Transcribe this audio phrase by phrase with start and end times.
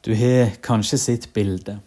[0.00, 1.78] Du har kanskje sett bildet.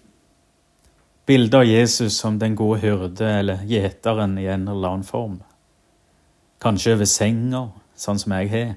[1.25, 5.39] Bildet av Jesus som den gode hyrde eller gjeteren i en eller annen form.
[6.61, 7.63] Kanskje over senga,
[7.97, 8.75] sånn som jeg har.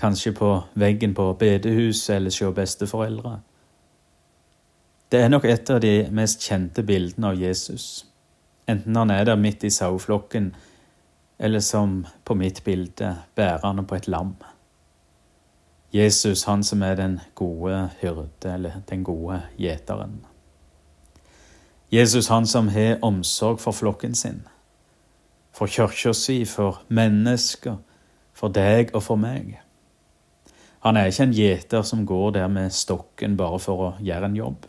[0.00, 3.34] Kanskje på veggen på bedehuset eller hos besteforeldre.
[5.12, 8.04] Det er nok et av de mest kjente bildene av Jesus,
[8.68, 10.50] enten han er der midt i saueflokken,
[11.38, 14.34] eller som på mitt bilde, bærende på et lam.
[15.92, 20.26] Jesus, han som er den gode hyrde, eller den gode gjeteren.
[21.92, 24.42] Jesus, han som har omsorg for flokken sin,
[25.52, 27.76] for kirka si, for mennesker,
[28.32, 29.56] for deg og for meg.
[30.84, 34.36] Han er ikke en gjeter som går der med stokken bare for å gjøre en
[34.36, 34.68] jobb,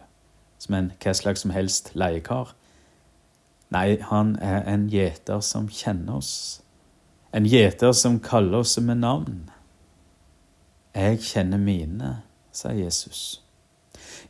[0.58, 2.56] som en hva slags som helst leiekar.
[3.70, 6.62] Nei, han er en gjeter som kjenner oss,
[7.36, 9.50] en gjeter som kaller oss med navn.
[11.00, 12.10] Jeg kjenner mine,
[12.52, 13.42] sa Jesus.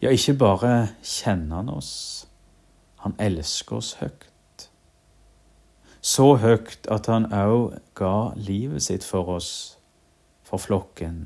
[0.02, 2.28] Ja, ikke bare kjenner han oss,
[3.02, 4.68] han elsker oss høyt.
[6.02, 9.80] Så høyt at han òg ga livet sitt for oss,
[10.46, 11.26] for flokken,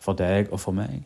[0.00, 1.04] for deg og for meg.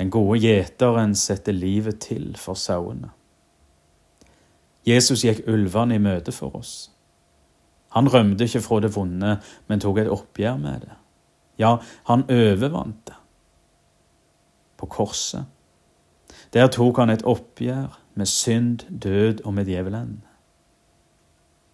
[0.00, 3.12] Den gode gjeteren setter livet til for sauene.
[4.88, 6.74] Jesus gikk ulvene i møte for oss.
[7.94, 9.38] Han rømte ikke fra det vonde,
[9.68, 10.96] men tok et oppgjør med det.
[11.58, 11.76] Ja,
[12.10, 13.18] han overvant det
[14.76, 15.44] på korset.
[16.52, 20.24] Der tok han et oppgjør med synd, død og med djevelen.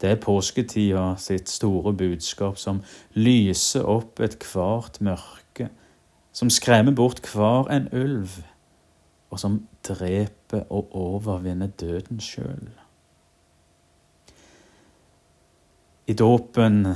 [0.00, 2.80] Det er påsketida sitt store budskap som
[3.12, 5.68] lyser opp ethvert mørke,
[6.32, 8.38] som skremmer bort hver en ulv,
[9.30, 12.70] og som dreper og overvinner døden sjøl.
[16.06, 16.86] I dåpen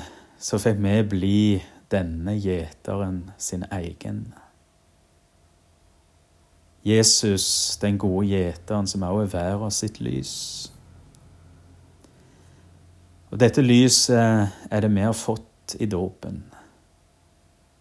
[0.40, 1.38] så fikk vi bli
[1.90, 4.34] denne gjeteren sin egen.
[6.84, 10.34] Jesus, den gode gjeteren, som også er verden sitt lys.
[13.30, 16.44] Og Dette lyset er det vi har fått i dåpen.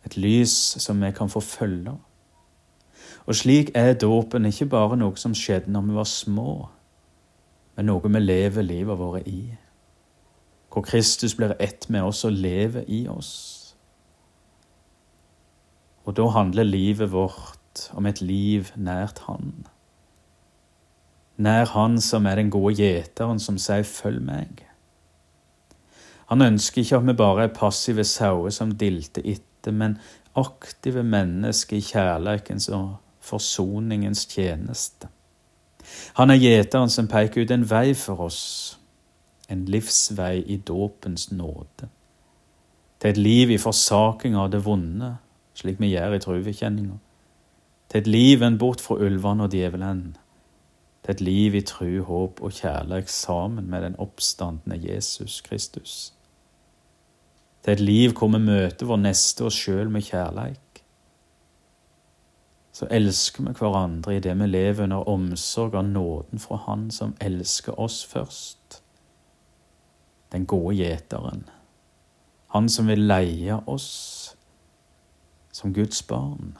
[0.06, 1.94] Et lys som vi kan få følge.
[3.26, 6.54] Og slik er dåpen ikke bare noe som skjedde når vi var små,
[7.76, 9.54] men noe vi lever livet vårt i.
[10.74, 13.63] Hvor Kristus blir ett med oss og lever i oss.
[16.04, 19.66] Og da handler livet vårt om et liv nært Han.
[21.38, 24.68] Nær Han som er den gode gjeteren som sier 'følg meg'.
[26.28, 29.98] Han ønsker ikke at vi bare er passive sauer som dilter etter, men
[30.36, 35.08] aktive mennesker i kjærlighetens og forsoningens tjeneste.
[36.14, 38.80] Han er gjeteren som peker ut en vei for oss,
[39.50, 41.90] en livsvei i dåpens nåde,
[43.00, 45.18] til et liv i forsaking av det vonde,
[45.54, 46.98] slik vi gjør i truvekjenninga.
[47.90, 50.16] Til et liv enn bort fra ulvene og djevelen.
[51.04, 56.14] Til et liv i tru, håp og kjærlighet sammen med den oppstandende Jesus Kristus.
[57.64, 60.84] Til et liv hvor vi møter vår neste oss sjøl med kjærleik.
[62.74, 67.14] Så elsker vi hverandre i det vi lever under omsorg av nåden fra Han som
[67.22, 68.82] elsker oss først.
[70.32, 71.46] Den gode gjeteren.
[72.48, 74.23] Han som vil leie oss
[75.54, 76.58] som Guds barn.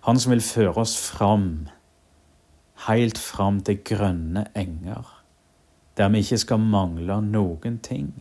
[0.00, 1.68] Han som vil føre oss fram,
[2.88, 5.04] helt fram til grønne enger,
[5.96, 8.12] der vi ikke skal mangle noen ting.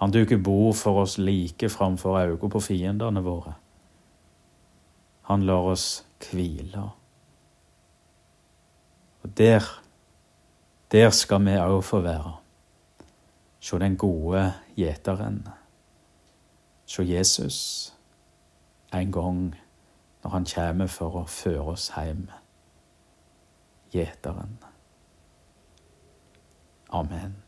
[0.00, 3.54] Han duker bord for oss like framfor øynene på fiendene våre.
[5.30, 6.90] Han lar oss hvile.
[9.22, 9.64] Og der,
[10.92, 12.34] der skal vi òg få være.
[13.60, 15.46] Se den gode gjeteren.
[16.86, 17.94] Se Jesus
[18.94, 19.54] en gang
[20.22, 22.26] når han kommer for å føre oss hjem.
[23.92, 24.58] Gjeteren.
[26.90, 27.43] Amen.